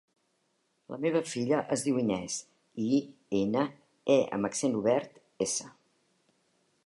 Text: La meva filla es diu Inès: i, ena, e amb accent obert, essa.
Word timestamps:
La 0.93 0.97
meva 1.03 1.19
filla 1.31 1.59
es 1.75 1.83
diu 1.87 1.99
Inès: 2.03 2.37
i, 2.85 3.03
ena, 3.41 3.67
e 4.15 4.17
amb 4.39 4.49
accent 4.51 4.79
obert, 4.81 5.19
essa. 5.47 5.69